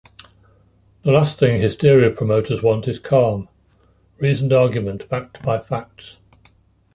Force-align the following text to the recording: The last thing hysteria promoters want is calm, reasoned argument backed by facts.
The 1.03 1.11
last 1.11 1.37
thing 1.37 1.61
hysteria 1.61 2.09
promoters 2.09 2.63
want 2.63 2.87
is 2.87 2.97
calm, 2.97 3.47
reasoned 4.17 4.51
argument 4.51 5.07
backed 5.09 5.43
by 5.43 5.59
facts. 5.59 6.17